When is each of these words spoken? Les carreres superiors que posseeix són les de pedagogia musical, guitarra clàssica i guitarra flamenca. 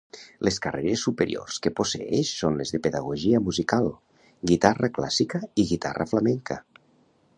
Les 0.47 0.55
carreres 0.65 1.01
superiors 1.07 1.59
que 1.65 1.71
posseeix 1.79 2.31
són 2.39 2.57
les 2.61 2.73
de 2.77 2.81
pedagogia 2.87 3.43
musical, 3.49 3.91
guitarra 4.53 4.91
clàssica 4.97 5.43
i 5.53 5.67
guitarra 5.75 6.09
flamenca. 6.15 6.59